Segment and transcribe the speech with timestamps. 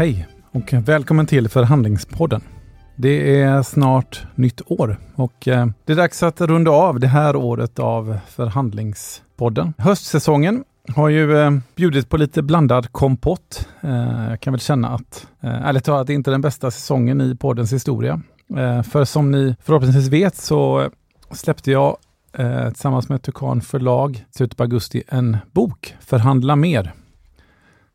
[0.00, 2.42] Hej och välkommen till Förhandlingspodden.
[2.96, 7.36] Det är snart nytt år och eh, det är dags att runda av det här
[7.36, 9.74] året av Förhandlingspodden.
[9.78, 13.68] Höstsäsongen har ju eh, bjudit på lite blandad kompott.
[13.80, 17.36] Eh, jag kan väl känna att, ärligt talat, det är inte den bästa säsongen i
[17.36, 18.20] poddens historia.
[18.90, 20.90] För som ni förhoppningsvis vet så
[21.30, 21.96] släppte jag
[22.68, 26.92] tillsammans med Tukan förlag i slutet på augusti en bok, Förhandla mer,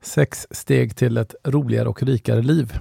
[0.06, 2.80] Sex steg till ett roligare och rikare liv.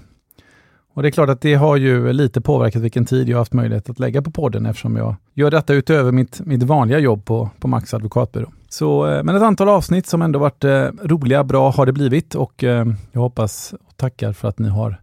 [0.94, 3.90] Och det är klart att det har ju lite påverkat vilken tid jag haft möjlighet
[3.90, 7.68] att lägga på podden eftersom jag gör detta utöver mitt, mitt vanliga jobb på, på
[7.68, 8.52] Max advokatbyrå.
[8.68, 12.34] Så, eh, men ett antal avsnitt som ändå varit eh, roliga, bra har det blivit
[12.34, 15.00] och eh, jag hoppas och tackar för att ni har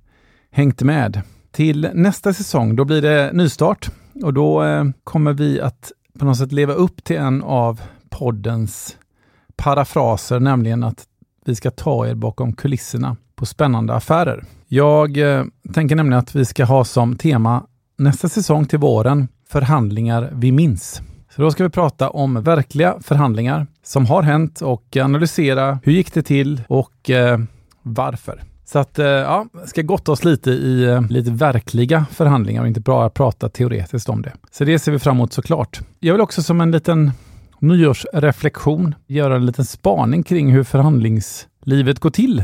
[0.52, 1.22] hängt med.
[1.52, 3.92] Till nästa säsong, då blir det nystart
[4.24, 8.98] och då eh, kommer vi att på något sätt leva upp till en av poddens
[9.56, 11.06] parafraser, nämligen att
[11.46, 14.44] vi ska ta er bakom kulisserna på spännande affärer.
[14.68, 17.64] Jag eh, tänker nämligen att vi ska ha som tema
[17.98, 21.02] nästa säsong till våren förhandlingar vi minns.
[21.36, 26.14] Så då ska vi prata om verkliga förhandlingar som har hänt och analysera hur gick
[26.14, 27.40] det till och eh,
[27.82, 28.44] varför.
[28.66, 32.80] Så att eh, ja, ska gotta oss lite i eh, lite verkliga förhandlingar och inte
[32.80, 34.34] bara prata teoretiskt om det.
[34.52, 35.80] Så det ser vi fram emot såklart.
[36.00, 37.12] Jag vill också som en liten
[37.62, 42.44] nyårsreflektion, göra en liten spaning kring hur förhandlingslivet går till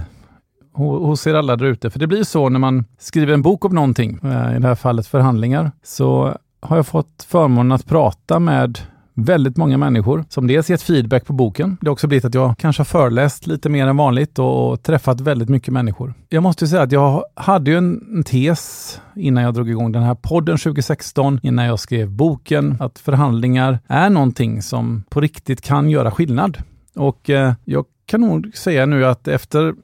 [0.73, 1.89] hos er alla där ute.
[1.89, 4.75] För det blir så när man skriver en bok om någonting, eh, i det här
[4.75, 8.79] fallet förhandlingar, så har jag fått förmånen att prata med
[9.17, 11.77] väldigt många människor som dels gett feedback på boken.
[11.81, 15.21] Det har också blivit att jag kanske har föreläst lite mer än vanligt och träffat
[15.21, 16.13] väldigt mycket människor.
[16.29, 20.15] Jag måste säga att jag hade ju en tes innan jag drog igång den här
[20.15, 26.11] podden 2016, innan jag skrev boken, att förhandlingar är någonting som på riktigt kan göra
[26.11, 26.57] skillnad.
[26.95, 29.75] Och eh, jag kan nog säga nu att efter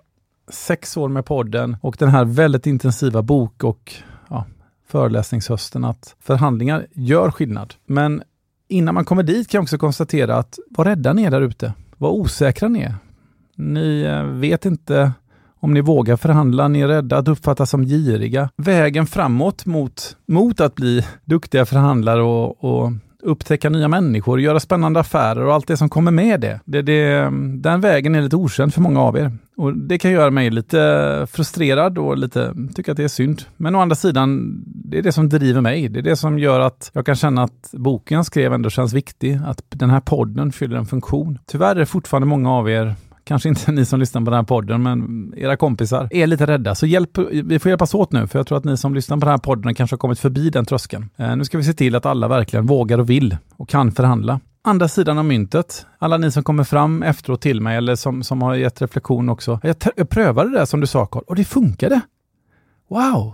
[0.51, 3.93] sex år med podden och den här väldigt intensiva bok och
[4.29, 4.45] ja,
[4.87, 7.73] föreläsningshösten att förhandlingar gör skillnad.
[7.85, 8.23] Men
[8.73, 11.73] innan man kommer dit kan jag också konstatera att var rädda ni är där ute.
[11.97, 12.95] Var osäkra ni är.
[13.55, 15.11] Ni eh, vet inte
[15.59, 18.49] om ni vågar förhandla, ni är rädda att uppfattas som giriga.
[18.55, 22.91] Vägen framåt mot, mot att bli duktiga förhandlare och, och
[23.23, 26.59] upptäcka nya människor, göra spännande affärer och allt det som kommer med det.
[26.65, 29.31] det, det den vägen är lite okänd för många av er.
[29.57, 33.41] Och Det kan göra mig lite frustrerad och lite tycka att det är synd.
[33.57, 35.89] Men å andra sidan, det är det som driver mig.
[35.89, 38.93] Det är det som gör att jag kan känna att boken jag skrev ändå känns
[38.93, 39.39] viktig.
[39.45, 41.39] Att den här podden fyller en funktion.
[41.45, 44.43] Tyvärr är det fortfarande många av er kanske inte ni som lyssnar på den här
[44.43, 46.75] podden, men era kompisar är lite rädda.
[46.75, 49.25] Så hjälp, vi får hjälpas åt nu, för jag tror att ni som lyssnar på
[49.25, 51.09] den här podden kanske har kommit förbi den tröskeln.
[51.17, 54.39] Eh, nu ska vi se till att alla verkligen vågar och vill och kan förhandla.
[54.65, 58.41] Andra sidan av myntet, alla ni som kommer fram efteråt till mig eller som, som
[58.41, 59.59] har gett reflektion också.
[59.63, 62.01] Jag, jag prövade det där som du sa Carl och det funkade.
[62.89, 63.33] Wow!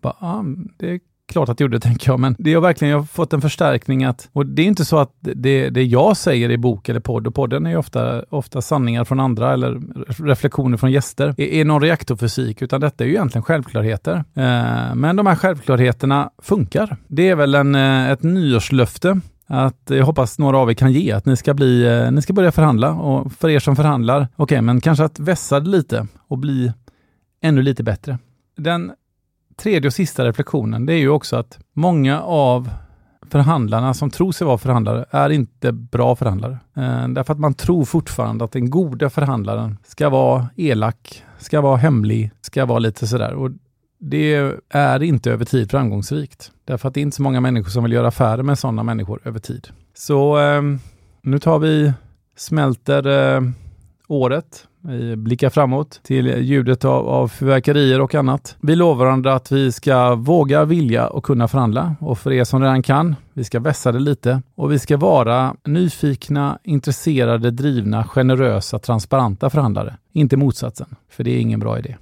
[0.00, 0.44] Bara, ja,
[0.76, 2.20] det klart att det gjorde, tänker jag.
[2.20, 4.98] Men det har verkligen jag har fått en förstärkning att, och det är inte så
[4.98, 9.04] att det, det jag säger i bok eller podd, och podden är ofta, ofta sanningar
[9.04, 9.80] från andra eller
[10.24, 14.14] reflektioner från gäster, är, är någon reaktorfysik, utan detta är ju egentligen självklarheter.
[14.14, 16.96] Eh, men de här självklarheterna funkar.
[17.08, 19.20] Det är väl en, eh, ett nyårslöfte
[19.52, 22.32] att jag hoppas några av er kan ge, att ni ska, bli, eh, ni ska
[22.32, 22.92] börja förhandla.
[22.92, 26.72] Och för er som förhandlar, okej, okay, men kanske att vässa det lite och bli
[27.42, 28.18] ännu lite bättre.
[28.56, 28.92] Den
[29.60, 32.70] tredje och sista reflektionen, det är ju också att många av
[33.30, 36.58] förhandlarna som tror sig vara förhandlare är inte bra förhandlare.
[36.76, 41.76] Eh, därför att man tror fortfarande att den goda förhandlaren ska vara elak, ska vara
[41.76, 43.34] hemlig, ska vara lite sådär.
[43.34, 43.50] Och
[44.00, 46.52] det är inte över tid framgångsrikt.
[46.64, 49.20] Därför att det är inte så många människor som vill göra affärer med sådana människor
[49.24, 49.68] över tid.
[49.94, 50.62] Så eh,
[51.22, 51.92] nu tar vi,
[52.36, 53.40] smälter eh,
[54.10, 58.56] året vi blickar framåt till ljudet av, av fyrverkerier och annat.
[58.60, 61.96] Vi lovar varandra att vi ska våga, vilja och kunna förhandla.
[62.00, 64.42] Och för er som redan kan, vi ska vässa det lite.
[64.54, 69.96] Och vi ska vara nyfikna, intresserade, drivna, generösa, transparenta förhandlare.
[70.12, 71.96] Inte motsatsen, för det är ingen bra idé.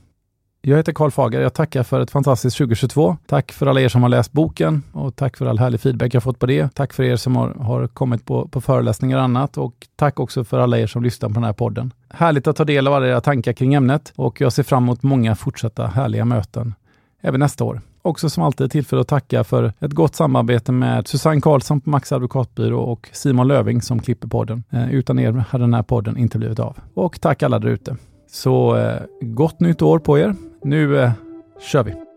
[0.61, 1.41] Jag heter Karl Fager.
[1.41, 3.17] Jag tackar för ett fantastiskt 2022.
[3.27, 6.23] Tack för alla er som har läst boken och tack för all härlig feedback jag
[6.23, 6.75] fått på det.
[6.75, 10.45] Tack för er som har, har kommit på, på föreläsningar och annat och tack också
[10.45, 11.93] för alla er som lyssnar på den här podden.
[12.11, 15.03] Härligt att ta del av alla era tankar kring ämnet och jag ser fram emot
[15.03, 16.75] många fortsatta härliga möten
[17.21, 17.81] även nästa år.
[18.03, 22.13] Också som alltid tillfälle att tacka för ett gott samarbete med Susanne Karlsson på Max
[22.13, 24.65] advokatbyrå och Simon Löving som klipper podden.
[24.71, 26.77] Eh, utan er hade den här podden inte blivit av.
[26.95, 27.97] Och tack alla där ute.
[28.31, 30.35] Så eh, gott nytt år på er.
[30.69, 31.11] Nu eh,
[31.61, 32.08] kör vi!